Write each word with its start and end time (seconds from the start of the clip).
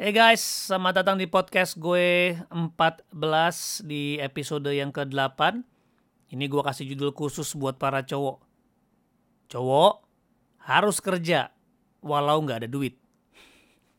Hey 0.00 0.16
guys, 0.16 0.40
selamat 0.40 1.04
datang 1.04 1.20
di 1.20 1.28
podcast 1.28 1.76
gue 1.76 2.32
14 2.48 3.12
di 3.84 4.16
episode 4.16 4.72
yang 4.72 4.96
ke-8 4.96 5.60
Ini 6.32 6.40
gue 6.48 6.62
kasih 6.64 6.88
judul 6.96 7.12
khusus 7.12 7.52
buat 7.52 7.76
para 7.76 8.00
cowok. 8.00 8.40
Cowok 9.52 10.00
harus 10.64 11.04
kerja 11.04 11.52
walau 12.00 12.40
nggak 12.40 12.64
ada 12.64 12.68
duit. 12.72 12.96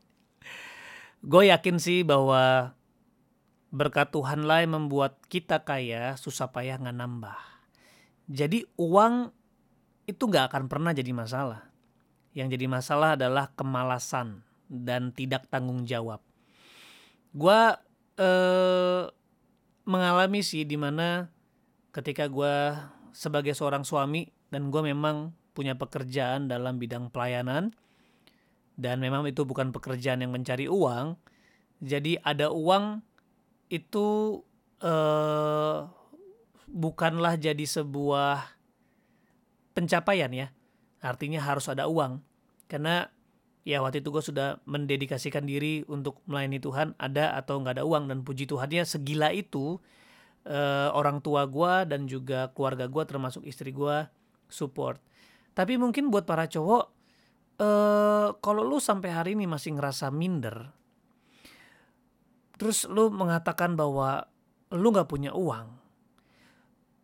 Gue 1.30 1.54
yakin 1.54 1.78
sih 1.78 2.02
bahwa 2.02 2.74
berkat 3.70 4.10
Tuhan 4.10 4.42
lah 4.42 4.66
yang 4.66 4.74
membuat 4.82 5.22
kita 5.30 5.62
kaya 5.62 6.18
susah 6.18 6.50
payah 6.50 6.82
nggak 6.82 6.98
nambah. 6.98 7.38
Jadi 8.26 8.66
uang 8.74 9.30
itu 10.10 10.22
nggak 10.26 10.50
akan 10.50 10.66
pernah 10.66 10.90
jadi 10.90 11.14
masalah. 11.14 11.70
Yang 12.34 12.58
jadi 12.58 12.66
masalah 12.66 13.14
adalah 13.14 13.54
kemalasan 13.54 14.42
dan 14.72 15.12
tidak 15.12 15.44
tanggung 15.52 15.84
jawab. 15.84 16.24
Gua 17.36 17.76
eh, 18.16 19.04
mengalami 19.84 20.40
sih 20.40 20.64
di 20.64 20.80
mana 20.80 21.28
ketika 21.92 22.24
gue 22.30 22.72
sebagai 23.12 23.52
seorang 23.52 23.84
suami 23.84 24.30
dan 24.48 24.72
gue 24.72 24.80
memang 24.80 25.36
punya 25.52 25.76
pekerjaan 25.76 26.48
dalam 26.48 26.80
bidang 26.80 27.12
pelayanan 27.12 27.76
dan 28.80 28.96
memang 29.04 29.28
itu 29.28 29.44
bukan 29.44 29.68
pekerjaan 29.74 30.24
yang 30.24 30.32
mencari 30.32 30.64
uang. 30.64 31.20
Jadi 31.82 32.16
ada 32.24 32.48
uang 32.48 33.04
itu 33.68 34.40
eh, 34.80 35.78
bukanlah 36.72 37.36
jadi 37.36 37.64
sebuah 37.68 38.56
pencapaian 39.76 40.32
ya. 40.32 40.48
Artinya 41.04 41.42
harus 41.44 41.68
ada 41.68 41.90
uang. 41.90 42.24
Karena 42.70 43.10
ya 43.62 43.78
waktu 43.82 44.02
itu 44.02 44.10
gue 44.10 44.24
sudah 44.24 44.58
mendedikasikan 44.66 45.46
diri 45.46 45.86
untuk 45.86 46.18
melayani 46.26 46.58
Tuhan 46.58 46.98
ada 46.98 47.34
atau 47.38 47.62
nggak 47.62 47.78
ada 47.80 47.84
uang. 47.86 48.10
Dan 48.10 48.26
puji 48.26 48.50
Tuhannya 48.50 48.82
segila 48.86 49.30
itu 49.30 49.78
eh, 50.46 50.88
orang 50.90 51.22
tua 51.22 51.46
gue 51.46 51.86
dan 51.86 52.10
juga 52.10 52.50
keluarga 52.52 52.90
gue 52.90 53.02
termasuk 53.06 53.46
istri 53.46 53.70
gue 53.70 54.06
support. 54.50 54.98
Tapi 55.52 55.76
mungkin 55.76 56.08
buat 56.08 56.26
para 56.26 56.48
cowok 56.50 56.84
eh, 57.60 58.28
kalau 58.38 58.62
lu 58.66 58.82
sampai 58.82 59.10
hari 59.12 59.30
ini 59.38 59.46
masih 59.46 59.78
ngerasa 59.78 60.10
minder 60.10 60.82
terus 62.62 62.86
lu 62.86 63.10
mengatakan 63.10 63.74
bahwa 63.74 64.22
lu 64.70 64.94
nggak 64.94 65.10
punya 65.10 65.34
uang 65.34 65.66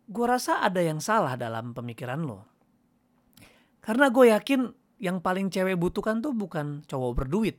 gue 0.07 0.25
rasa 0.25 0.63
ada 0.63 0.79
yang 0.79 1.03
salah 1.03 1.35
dalam 1.35 1.75
pemikiran 1.75 2.23
lo 2.23 2.47
karena 3.83 4.07
gue 4.07 4.31
yakin 4.31 4.71
yang 4.99 5.23
paling 5.23 5.47
cewek 5.47 5.79
butuhkan 5.79 6.19
tuh 6.19 6.35
bukan 6.35 6.83
cowok 6.85 7.11
berduit, 7.23 7.57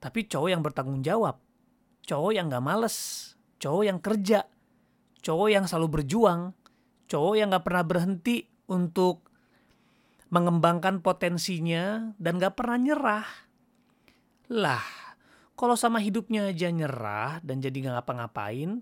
tapi 0.00 0.24
cowok 0.24 0.48
yang 0.48 0.64
bertanggung 0.64 1.04
jawab, 1.04 1.36
cowok 2.08 2.32
yang 2.32 2.48
gak 2.48 2.64
males, 2.64 2.96
cowok 3.60 3.84
yang 3.84 3.98
kerja, 4.00 4.48
cowok 5.20 5.48
yang 5.52 5.64
selalu 5.68 6.00
berjuang, 6.00 6.56
cowok 7.06 7.34
yang 7.36 7.52
gak 7.52 7.64
pernah 7.68 7.84
berhenti 7.84 8.48
untuk 8.72 9.28
mengembangkan 10.32 11.04
potensinya 11.04 12.16
dan 12.16 12.40
gak 12.40 12.56
pernah 12.56 12.78
nyerah. 12.80 13.28
Lah, 14.50 14.84
kalau 15.54 15.76
sama 15.76 16.00
hidupnya 16.00 16.48
aja 16.48 16.72
nyerah 16.72 17.44
dan 17.44 17.60
jadi 17.60 17.76
gak 17.84 17.94
ngapa-ngapain, 18.00 18.80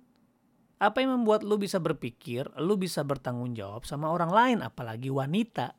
apa 0.78 1.02
yang 1.02 1.18
membuat 1.18 1.42
lu 1.42 1.58
bisa 1.58 1.82
berpikir, 1.82 2.46
lu 2.62 2.78
bisa 2.78 3.02
bertanggung 3.02 3.58
jawab 3.58 3.82
sama 3.82 4.14
orang 4.14 4.30
lain, 4.30 4.58
apalagi 4.62 5.10
wanita? 5.10 5.74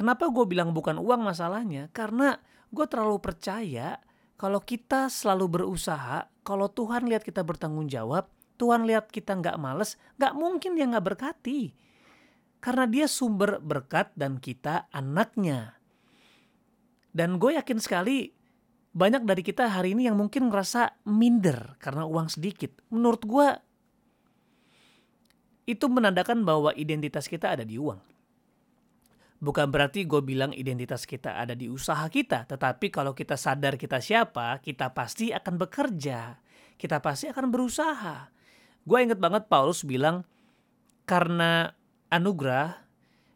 Kenapa 0.00 0.32
gue 0.32 0.48
bilang 0.48 0.72
bukan 0.72 0.96
uang 0.96 1.28
masalahnya? 1.28 1.92
Karena 1.92 2.40
gue 2.72 2.86
terlalu 2.88 3.20
percaya 3.20 4.00
kalau 4.40 4.64
kita 4.64 5.12
selalu 5.12 5.60
berusaha, 5.60 6.24
kalau 6.40 6.72
Tuhan 6.72 7.04
lihat 7.04 7.20
kita 7.20 7.44
bertanggung 7.44 7.84
jawab, 7.84 8.32
Tuhan 8.56 8.88
lihat 8.88 9.12
kita 9.12 9.36
nggak 9.36 9.60
males, 9.60 10.00
nggak 10.16 10.32
mungkin 10.32 10.72
dia 10.72 10.88
nggak 10.88 11.04
berkati. 11.04 11.76
Karena 12.64 12.88
dia 12.88 13.04
sumber 13.12 13.60
berkat 13.60 14.16
dan 14.16 14.40
kita 14.40 14.88
anaknya. 14.88 15.76
Dan 17.12 17.36
gue 17.36 17.60
yakin 17.60 17.76
sekali 17.76 18.32
banyak 18.96 19.28
dari 19.28 19.44
kita 19.44 19.68
hari 19.68 19.92
ini 19.92 20.08
yang 20.08 20.16
mungkin 20.16 20.48
ngerasa 20.48 21.04
minder 21.12 21.76
karena 21.76 22.08
uang 22.08 22.32
sedikit. 22.32 22.72
Menurut 22.88 23.20
gue 23.28 23.48
itu 25.68 25.84
menandakan 25.92 26.40
bahwa 26.48 26.72
identitas 26.72 27.28
kita 27.28 27.52
ada 27.52 27.68
di 27.68 27.76
uang. 27.76 28.00
Bukan 29.40 29.72
berarti 29.72 30.04
gue 30.04 30.20
bilang 30.20 30.52
identitas 30.52 31.08
kita 31.08 31.40
ada 31.40 31.56
di 31.56 31.72
usaha 31.72 32.04
kita, 32.12 32.44
tetapi 32.44 32.92
kalau 32.92 33.16
kita 33.16 33.40
sadar 33.40 33.80
kita 33.80 33.96
siapa, 33.96 34.60
kita 34.60 34.92
pasti 34.92 35.32
akan 35.32 35.56
bekerja, 35.56 36.36
kita 36.76 37.00
pasti 37.00 37.32
akan 37.32 37.48
berusaha. 37.48 38.28
Gue 38.84 39.00
inget 39.00 39.16
banget 39.16 39.48
Paulus 39.48 39.80
bilang, 39.80 40.28
karena 41.08 41.72
anugerah, 42.12 42.84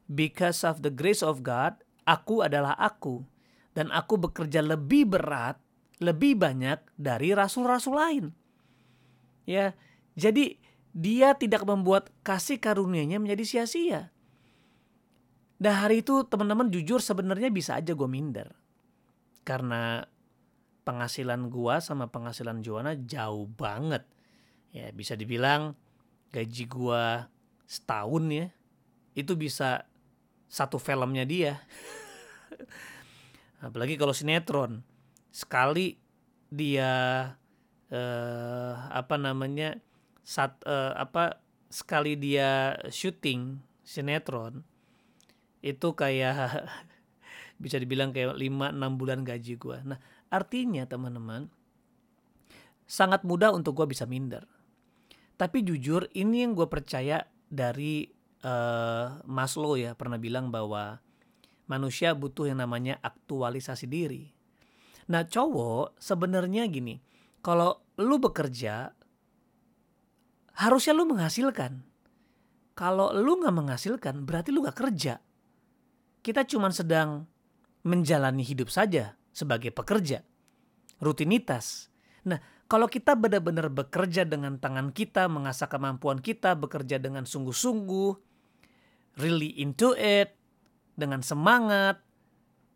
because 0.05 0.61
of 0.61 0.85
the 0.85 0.93
grace 0.93 1.25
of 1.25 1.41
God, 1.41 1.81
aku 2.05 2.45
adalah 2.45 2.77
aku, 2.77 3.25
dan 3.73 3.89
aku 3.89 4.21
bekerja 4.21 4.61
lebih 4.61 5.09
berat, 5.09 5.57
lebih 6.05 6.37
banyak 6.37 6.85
dari 7.01 7.33
rasul-rasul 7.33 7.97
lain. 7.97 8.25
Ya, 9.49 9.73
jadi 10.21 10.61
dia 10.93 11.33
tidak 11.33 11.65
membuat 11.65 12.13
kasih 12.21 12.61
karunia-Nya 12.61 13.25
menjadi 13.25 13.45
sia-sia 13.49 14.14
Nah 15.63 15.87
hari 15.87 16.03
itu 16.03 16.27
teman-teman 16.27 16.67
jujur 16.67 16.99
sebenarnya 16.99 17.53
bisa 17.55 17.79
aja 17.79 17.95
gue 17.95 18.09
minder. 18.11 18.51
Karena 19.47 20.03
penghasilan 20.83 21.47
gue 21.53 21.75
sama 21.79 22.11
penghasilan 22.11 22.65
Joanna 22.65 22.99
jauh 22.99 23.47
banget. 23.47 24.03
Ya 24.75 24.91
bisa 24.91 25.15
dibilang 25.15 25.79
gaji 26.35 26.65
gue 26.67 27.05
setahun 27.71 28.25
ya. 28.35 28.47
Itu 29.15 29.39
bisa 29.39 29.87
satu 30.51 30.83
filmnya 30.83 31.23
dia. 31.23 31.63
Apalagi 33.67 33.95
kalau 33.95 34.13
sinetron. 34.13 34.83
Sekali 35.31 35.95
dia 36.51 36.91
eh, 37.95 38.75
apa 38.91 39.15
namanya 39.15 39.79
sat, 40.27 40.59
eh, 40.67 40.93
apa 40.99 41.39
sekali 41.71 42.19
dia 42.19 42.75
syuting 42.91 43.59
sinetron 43.83 44.74
itu 45.65 45.97
kayak 45.97 46.69
bisa 47.63 47.81
dibilang 47.81 48.13
kayak 48.13 48.37
5-6 48.37 49.01
bulan 49.01 49.25
gaji 49.25 49.57
gue. 49.57 49.79
Nah 49.89 49.99
artinya 50.29 50.85
teman-teman 50.85 51.49
sangat 52.85 53.25
mudah 53.25 53.57
untuk 53.57 53.81
gue 53.81 53.89
bisa 53.89 54.05
minder. 54.05 54.45
Tapi 55.41 55.65
jujur 55.65 56.07
ini 56.13 56.45
yang 56.45 56.53
gue 56.53 56.69
percaya 56.69 57.25
dari 57.49 58.05
uh, 58.45 59.25
Maslow 59.25 59.81
ya 59.81 59.97
pernah 59.97 60.21
bilang 60.21 60.53
bahwa 60.53 61.01
manusia 61.65 62.13
butuh 62.13 62.53
yang 62.53 62.61
namanya 62.61 63.01
aktualisasi 63.01 63.89
diri. 63.89 64.29
Nah 65.09 65.25
cowok 65.25 65.97
sebenarnya 65.97 66.69
gini, 66.69 67.01
kalau 67.41 67.81
lu 67.99 68.21
bekerja 68.21 68.93
harusnya 70.61 70.93
lu 70.93 71.09
menghasilkan. 71.09 71.83
Kalau 72.75 73.15
lu 73.15 73.39
nggak 73.39 73.55
menghasilkan 73.55 74.27
berarti 74.27 74.51
lu 74.51 74.67
gak 74.67 74.75
kerja 74.75 75.23
kita 76.25 76.49
cuma 76.49 76.73
sedang 76.73 77.29
menjalani 77.85 78.41
hidup 78.41 78.73
saja 78.73 79.21
sebagai 79.37 79.69
pekerja. 79.69 80.25
Rutinitas. 81.05 81.93
Nah, 82.25 82.41
kalau 82.65 82.89
kita 82.89 83.13
benar-benar 83.13 83.69
bekerja 83.69 84.25
dengan 84.25 84.57
tangan 84.57 84.89
kita, 84.97 85.29
mengasah 85.29 85.69
kemampuan 85.69 86.25
kita, 86.25 86.57
bekerja 86.57 86.97
dengan 86.97 87.29
sungguh-sungguh, 87.29 88.17
really 89.21 89.53
into 89.61 89.93
it, 90.01 90.33
dengan 90.97 91.21
semangat, 91.21 92.01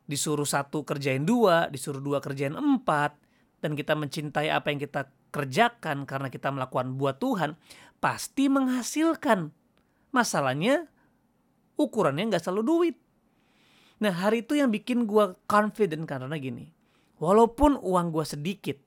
disuruh 0.05 0.45
satu 0.45 0.85
kerjain 0.85 1.25
dua, 1.25 1.73
disuruh 1.73 2.05
dua 2.05 2.21
kerjain 2.21 2.53
empat, 2.53 3.17
dan 3.65 3.73
kita 3.73 3.97
mencintai 3.97 4.53
apa 4.53 4.69
yang 4.69 4.81
kita 4.85 5.09
kerjakan 5.33 6.05
karena 6.05 6.29
kita 6.29 6.53
melakukan 6.53 7.01
buat 7.01 7.17
Tuhan, 7.17 7.57
pasti 7.97 8.53
menghasilkan. 8.53 9.57
Masalahnya 10.13 10.85
ukurannya 11.81 12.29
nggak 12.29 12.45
selalu 12.45 12.63
duit. 12.65 12.97
Nah 13.99 14.13
hari 14.15 14.47
itu 14.47 14.55
yang 14.55 14.71
bikin 14.71 15.05
gue 15.05 15.35
confident 15.51 16.07
karena 16.07 16.31
gini. 16.39 16.71
Walaupun 17.19 17.79
uang 17.83 18.15
gue 18.15 18.25
sedikit. 18.27 18.79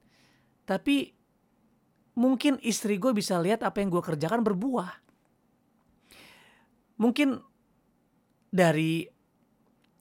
Tapi 0.64 1.12
mungkin 2.16 2.60
istri 2.64 2.96
gue 2.96 3.12
bisa 3.12 3.40
lihat 3.40 3.64
apa 3.64 3.84
yang 3.84 3.92
gue 3.92 4.00
kerjakan 4.00 4.44
berbuah. 4.44 4.92
Mungkin 7.02 7.40
dari 8.52 9.04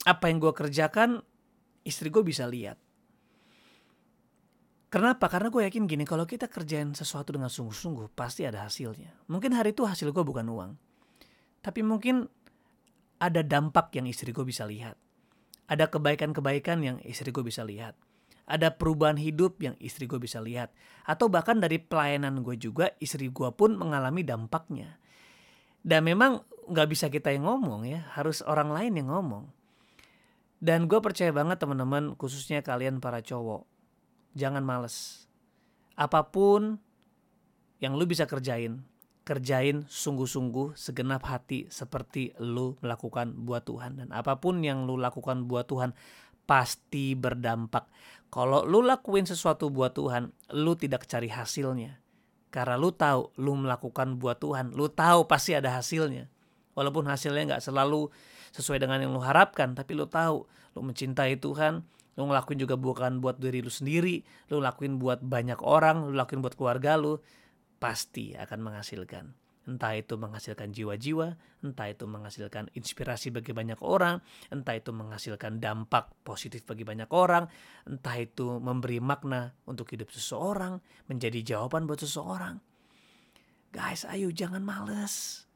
apa 0.07 0.25
yang 0.31 0.39
gue 0.39 0.53
kerjakan 0.55 1.23
istri 1.83 2.11
gue 2.11 2.23
bisa 2.23 2.47
lihat. 2.47 2.79
Kenapa? 4.91 5.31
Karena 5.31 5.55
gue 5.55 5.63
yakin 5.63 5.87
gini, 5.87 6.03
kalau 6.03 6.27
kita 6.27 6.51
kerjain 6.51 6.91
sesuatu 6.99 7.31
dengan 7.31 7.47
sungguh-sungguh, 7.47 8.11
pasti 8.11 8.43
ada 8.43 8.67
hasilnya. 8.67 9.23
Mungkin 9.31 9.55
hari 9.55 9.71
itu 9.71 9.87
hasil 9.87 10.11
gue 10.11 10.25
bukan 10.27 10.43
uang. 10.51 10.75
Tapi 11.63 11.81
mungkin 11.87 12.27
ada 13.21 13.45
dampak 13.45 13.93
yang 13.95 14.09
istri 14.09 14.33
gue 14.33 14.43
bisa 14.43 14.65
lihat. 14.65 14.97
Ada 15.69 15.87
kebaikan-kebaikan 15.93 16.83
yang 16.83 16.97
istri 17.05 17.31
gue 17.31 17.45
bisa 17.45 17.63
lihat. 17.63 17.95
ada 18.51 18.75
perubahan 18.75 19.15
hidup 19.15 19.63
yang 19.63 19.79
istri 19.79 20.11
gue 20.11 20.19
bisa 20.19 20.43
lihat. 20.43 20.75
Atau 21.07 21.31
bahkan 21.31 21.63
dari 21.63 21.79
pelayanan 21.79 22.43
gue 22.43 22.59
juga 22.59 22.91
istri 22.99 23.31
gue 23.31 23.51
pun 23.55 23.79
mengalami 23.79 24.27
dampaknya. 24.27 24.99
Dan 25.81 26.03
memang 26.03 26.43
nggak 26.67 26.89
bisa 26.91 27.07
kita 27.07 27.31
yang 27.31 27.47
ngomong 27.47 27.87
ya, 27.87 28.11
harus 28.19 28.43
orang 28.43 28.75
lain 28.75 28.99
yang 28.99 29.09
ngomong. 29.15 29.47
Dan 30.61 30.91
gue 30.91 30.99
percaya 31.01 31.31
banget 31.33 31.63
teman-teman, 31.63 32.19
khususnya 32.19 32.61
kalian 32.61 33.01
para 33.01 33.25
cowok, 33.25 33.65
jangan 34.37 34.61
males. 34.61 35.25
Apa 35.97 36.29
pun 36.29 36.77
yang 37.81 37.97
lu 37.97 38.05
bisa 38.05 38.29
kerjain, 38.29 38.85
kerjain 39.31 39.87
sungguh-sungguh 39.87 40.75
segenap 40.75 41.23
hati 41.23 41.71
seperti 41.71 42.35
lu 42.43 42.75
melakukan 42.83 43.31
buat 43.47 43.63
Tuhan. 43.63 44.03
Dan 44.03 44.09
apa 44.11 44.43
pun 44.43 44.59
yang 44.59 44.91
lu 44.91 44.99
lakukan 44.99 45.47
buat 45.47 45.71
Tuhan, 45.71 45.95
pasti 46.51 47.15
berdampak. 47.15 47.87
Kalau 48.27 48.67
lu 48.67 48.83
lakuin 48.83 49.23
sesuatu 49.23 49.71
buat 49.71 49.95
Tuhan, 49.95 50.35
lu 50.59 50.75
tidak 50.75 51.07
cari 51.07 51.31
hasilnya. 51.31 52.03
Karena 52.51 52.75
lu 52.75 52.91
tahu 52.91 53.31
lu 53.39 53.55
melakukan 53.55 54.19
buat 54.19 54.43
Tuhan, 54.43 54.75
lu 54.75 54.91
tahu 54.91 55.31
pasti 55.31 55.55
ada 55.55 55.79
hasilnya. 55.79 56.27
Walaupun 56.75 57.07
hasilnya 57.07 57.55
nggak 57.55 57.63
selalu 57.63 58.11
sesuai 58.51 58.83
dengan 58.83 58.99
yang 58.99 59.15
lu 59.15 59.23
harapkan, 59.23 59.79
tapi 59.79 59.95
lu 59.95 60.11
tahu 60.11 60.43
lu 60.75 60.81
mencintai 60.83 61.39
Tuhan, 61.39 61.87
lu 62.19 62.23
ngelakuin 62.27 62.59
juga 62.59 62.75
bukan 62.75 63.23
buat 63.23 63.39
diri 63.39 63.63
lu 63.63 63.71
sendiri, 63.71 64.27
lu 64.51 64.59
lakuin 64.59 64.99
buat 64.99 65.23
banyak 65.23 65.63
orang, 65.63 66.11
lu 66.11 66.19
lakuin 66.19 66.43
buat 66.43 66.59
keluarga 66.59 66.99
lu, 66.99 67.23
pasti 67.81 68.37
akan 68.37 68.61
menghasilkan. 68.61 69.33
Entah 69.69 69.93
itu 69.93 70.17
menghasilkan 70.17 70.73
jiwa-jiwa, 70.73 71.37
entah 71.63 71.89
itu 71.93 72.09
menghasilkan 72.09 72.73
inspirasi 72.73 73.29
bagi 73.29 73.53
banyak 73.53 73.79
orang, 73.85 74.19
entah 74.49 74.73
itu 74.73 74.91
menghasilkan 74.91 75.61
dampak 75.61 76.11
positif 76.25 76.65
bagi 76.65 76.83
banyak 76.83 77.07
orang, 77.13 77.45
entah 77.85 78.17
itu 78.17 78.57
memberi 78.57 78.99
makna 79.05 79.53
untuk 79.69 79.93
hidup 79.93 80.09
seseorang, 80.11 80.81
menjadi 81.13 81.45
jawaban 81.45 81.85
buat 81.85 82.01
seseorang. 82.01 82.57
Guys, 83.71 84.03
ayo 84.09 84.33
jangan 84.35 84.65
males. 84.65 85.47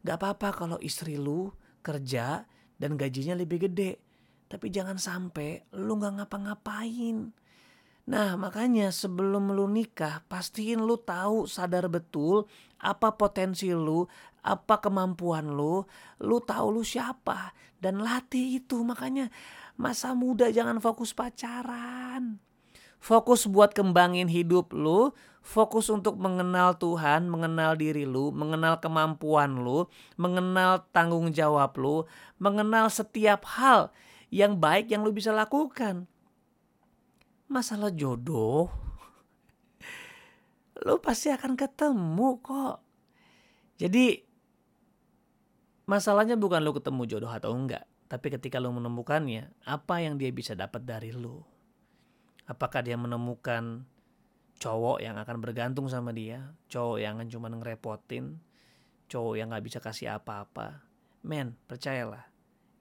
Gak 0.00 0.16
apa-apa 0.16 0.64
kalau 0.64 0.78
istri 0.80 1.20
lu 1.20 1.52
kerja 1.84 2.48
dan 2.80 2.96
gajinya 2.96 3.36
lebih 3.36 3.68
gede. 3.68 4.00
Tapi 4.48 4.72
jangan 4.72 4.96
sampai 4.96 5.68
lu 5.76 6.00
gak 6.00 6.22
ngapa-ngapain. 6.22 7.36
Nah 8.10 8.34
makanya 8.34 8.90
sebelum 8.90 9.54
lu 9.54 9.70
nikah 9.70 10.26
pastiin 10.26 10.82
lu 10.82 10.98
tahu 10.98 11.46
sadar 11.46 11.86
betul 11.86 12.50
apa 12.82 13.14
potensi 13.14 13.70
lu, 13.70 14.02
apa 14.42 14.82
kemampuan 14.82 15.54
lu, 15.54 15.86
lu 16.18 16.42
tahu 16.42 16.74
lu 16.74 16.82
siapa 16.82 17.54
dan 17.78 18.02
latih 18.02 18.58
itu. 18.58 18.82
Makanya 18.82 19.30
masa 19.78 20.10
muda 20.10 20.50
jangan 20.50 20.82
fokus 20.82 21.14
pacaran. 21.14 22.42
Fokus 22.98 23.46
buat 23.46 23.72
kembangin 23.72 24.26
hidup 24.26 24.74
lu, 24.74 25.14
fokus 25.40 25.86
untuk 25.86 26.18
mengenal 26.18 26.76
Tuhan, 26.82 27.30
mengenal 27.30 27.78
diri 27.78 28.04
lu, 28.04 28.34
mengenal 28.34 28.82
kemampuan 28.82 29.62
lu, 29.62 29.86
mengenal 30.18 30.84
tanggung 30.90 31.30
jawab 31.30 31.78
lu, 31.78 32.10
mengenal 32.42 32.90
setiap 32.90 33.46
hal 33.56 33.94
yang 34.34 34.58
baik 34.58 34.90
yang 34.90 35.06
lu 35.06 35.14
bisa 35.14 35.30
lakukan 35.30 36.10
masalah 37.50 37.90
jodoh 37.90 38.70
lu 40.86 40.96
pasti 41.02 41.28
akan 41.28 41.58
ketemu 41.58 42.40
kok. 42.40 42.78
Jadi 43.80 44.22
masalahnya 45.88 46.38
bukan 46.38 46.62
lu 46.62 46.72
ketemu 46.72 47.02
jodoh 47.10 47.32
atau 47.32 47.52
enggak, 47.52 47.84
tapi 48.06 48.32
ketika 48.32 48.62
lu 48.62 48.72
menemukannya, 48.72 49.50
apa 49.64 50.04
yang 50.04 50.16
dia 50.16 50.32
bisa 50.32 50.56
dapat 50.56 50.84
dari 50.84 51.12
lu? 51.12 51.40
Apakah 52.48 52.82
dia 52.82 52.98
menemukan 52.98 53.86
cowok 54.60 55.00
yang 55.00 55.16
akan 55.16 55.36
bergantung 55.40 55.88
sama 55.88 56.12
dia, 56.12 56.52
cowok 56.68 56.98
yang 57.00 57.16
akan 57.16 57.28
cuma 57.32 57.48
ngerepotin, 57.48 58.40
cowok 59.08 59.34
yang 59.40 59.48
nggak 59.52 59.64
bisa 59.64 59.78
kasih 59.80 60.20
apa-apa? 60.20 60.84
Men, 61.24 61.56
percayalah, 61.68 62.28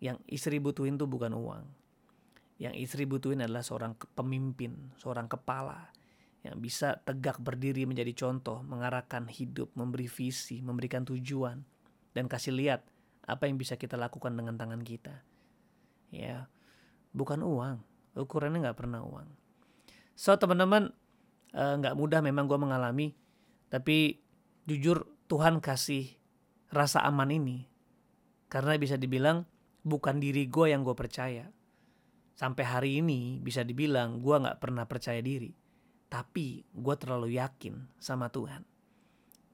yang 0.03 0.19
istri 0.27 0.59
butuhin 0.59 0.99
tuh 0.99 1.07
bukan 1.07 1.31
uang, 1.31 1.63
yang 2.59 2.75
istri 2.75 3.07
butuhin 3.07 3.39
adalah 3.39 3.63
seorang 3.63 3.95
pemimpin, 4.19 4.91
seorang 4.99 5.31
kepala 5.31 5.95
yang 6.43 6.59
bisa 6.59 6.99
tegak 7.03 7.39
berdiri 7.39 7.87
menjadi 7.87 8.11
contoh, 8.15 8.63
mengarahkan 8.63 9.27
hidup, 9.31 9.71
memberi 9.79 10.11
visi, 10.11 10.59
memberikan 10.59 11.07
tujuan, 11.07 11.63
dan 12.11 12.27
kasih 12.27 12.55
lihat 12.55 12.83
apa 13.23 13.47
yang 13.47 13.55
bisa 13.55 13.79
kita 13.79 13.95
lakukan 13.95 14.35
dengan 14.35 14.59
tangan 14.59 14.83
kita. 14.83 15.23
Ya, 16.11 16.51
bukan 17.15 17.43
uang, 17.43 17.79
ukurannya 18.15 18.67
nggak 18.67 18.79
pernah 18.79 19.03
uang. 19.03 19.27
So 20.19 20.35
teman-teman, 20.35 20.91
eh, 21.55 21.73
nggak 21.79 21.95
uh, 21.95 21.99
mudah 21.99 22.19
memang 22.19 22.47
gue 22.47 22.59
mengalami, 22.59 23.15
tapi 23.71 24.19
jujur 24.67 25.07
Tuhan 25.31 25.63
kasih 25.63 26.11
rasa 26.75 27.03
aman 27.07 27.31
ini, 27.31 27.67
karena 28.51 28.75
bisa 28.75 28.99
dibilang 28.99 29.47
bukan 29.83 30.19
diri 30.19 30.47
gue 30.47 30.71
yang 30.71 30.83
gue 30.83 30.95
percaya, 30.95 31.47
sampai 32.39 32.63
hari 32.63 32.91
ini 33.03 33.35
bisa 33.43 33.67
dibilang 33.67 34.23
gue 34.23 34.31
nggak 34.31 34.63
pernah 34.63 34.87
percaya 34.87 35.19
diri. 35.19 35.51
Tapi 36.07 36.63
gue 36.71 36.95
terlalu 36.95 37.35
yakin 37.35 37.99
sama 37.99 38.31
Tuhan. 38.31 38.63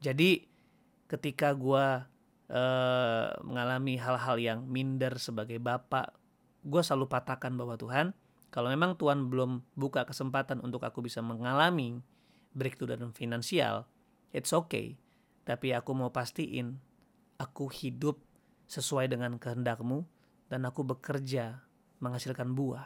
Jadi 0.06 0.46
ketika 1.10 1.50
gue 1.58 1.86
uh, 2.54 3.28
mengalami 3.42 3.98
hal-hal 3.98 4.38
yang 4.38 4.60
minder 4.70 5.18
sebagai 5.18 5.58
bapak 5.58 6.14
gue 6.62 6.82
selalu 6.86 7.10
patahkan 7.10 7.54
bahwa 7.58 7.74
Tuhan 7.74 8.14
kalau 8.54 8.70
memang 8.70 8.94
Tuhan 8.98 9.34
belum 9.34 9.66
buka 9.74 10.06
kesempatan 10.06 10.62
untuk 10.62 10.86
aku 10.86 11.02
bisa 11.02 11.26
mengalami 11.26 12.02
breakthrough 12.54 12.94
dan 12.94 13.10
finansial 13.18 13.90
it's 14.30 14.54
okay. 14.54 14.94
Tapi 15.42 15.74
aku 15.74 15.94
mau 15.98 16.14
pastiin 16.14 16.78
aku 17.42 17.66
hidup 17.70 18.22
sesuai 18.70 19.10
dengan 19.10 19.42
kehendakmu 19.42 20.06
dan 20.50 20.70
aku 20.70 20.86
bekerja 20.86 21.65
menghasilkan 22.06 22.54
buah. 22.54 22.86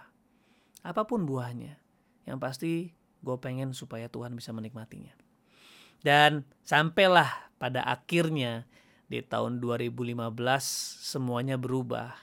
Apa 0.88 1.04
pun 1.04 1.28
buahnya. 1.28 1.76
Yang 2.24 2.40
pasti 2.40 2.72
gue 3.20 3.38
pengen 3.44 3.76
supaya 3.76 4.08
Tuhan 4.08 4.32
bisa 4.32 4.56
menikmatinya. 4.56 5.12
Dan 6.00 6.48
sampailah 6.64 7.52
pada 7.60 7.84
akhirnya 7.84 8.64
di 9.12 9.20
tahun 9.20 9.60
2015 9.60 10.16
semuanya 11.04 11.60
berubah. 11.60 12.16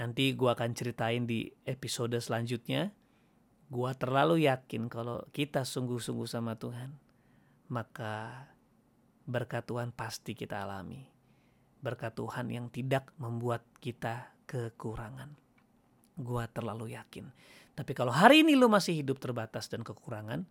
Nanti 0.00 0.32
gue 0.32 0.48
akan 0.48 0.72
ceritain 0.72 1.28
di 1.28 1.52
episode 1.68 2.16
selanjutnya. 2.16 2.96
Gue 3.68 3.90
terlalu 3.96 4.48
yakin 4.48 4.88
kalau 4.88 5.20
kita 5.36 5.68
sungguh-sungguh 5.68 6.28
sama 6.28 6.56
Tuhan. 6.56 6.96
Maka 7.68 8.48
berkat 9.28 9.68
Tuhan 9.68 9.92
pasti 9.92 10.32
kita 10.32 10.64
alami. 10.64 11.04
Berkat 11.82 12.16
Tuhan 12.16 12.48
yang 12.48 12.72
tidak 12.72 13.12
membuat 13.20 13.66
kita 13.82 14.32
kekurangan. 14.48 15.34
Gua 16.18 16.44
terlalu 16.48 16.92
yakin. 16.96 17.28
Tapi 17.72 17.92
kalau 17.96 18.12
hari 18.12 18.44
ini 18.44 18.52
lu 18.52 18.68
masih 18.68 19.00
hidup 19.00 19.16
terbatas 19.16 19.72
dan 19.72 19.80
kekurangan, 19.80 20.44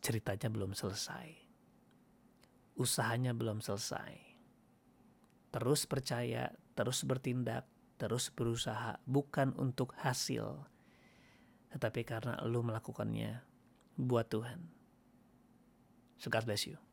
ceritanya 0.00 0.48
belum 0.48 0.72
selesai. 0.72 1.34
Usahanya 2.76 3.36
belum 3.36 3.60
selesai. 3.60 4.16
Terus 5.52 5.84
percaya, 5.88 6.52
terus 6.76 7.04
bertindak, 7.04 7.68
terus 7.96 8.28
berusaha 8.28 9.00
bukan 9.08 9.56
untuk 9.56 9.96
hasil, 10.00 10.68
tetapi 11.72 12.04
karena 12.04 12.40
lu 12.44 12.60
melakukannya 12.60 13.40
buat 13.96 14.28
Tuhan. 14.28 14.60
So 16.20 16.28
God 16.28 16.44
bless 16.44 16.68
you. 16.68 16.85